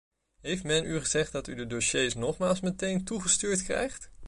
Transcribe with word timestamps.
Heeft 0.41 0.63
men 0.63 0.85
u 0.85 0.99
gezegd 0.99 1.31
dat 1.31 1.47
u 1.47 1.55
de 1.55 1.67
dossiers 1.67 2.13
nogmaals 2.15 2.59
meteen 2.59 3.03
toegestuurd 3.03 3.63
krijgt? 3.63 4.09